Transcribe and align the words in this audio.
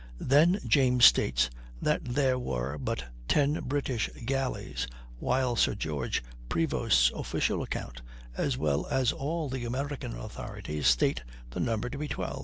Then 0.17 0.59
James 0.65 1.05
states 1.05 1.51
that 1.79 2.03
there 2.03 2.39
were 2.39 2.79
but 2.79 3.03
10 3.27 3.61
British 3.65 4.09
gallies, 4.25 4.87
while 5.19 5.55
Sir 5.55 5.75
George 5.75 6.23
Prevost's 6.49 7.11
official 7.13 7.61
account, 7.61 8.01
as 8.35 8.57
well 8.57 8.87
as 8.87 9.11
all 9.11 9.47
the 9.47 9.63
American 9.63 10.15
authorities, 10.17 10.87
state 10.87 11.21
the 11.51 11.59
number 11.59 11.87
to 11.87 11.99
be 11.99 12.07
12. 12.07 12.39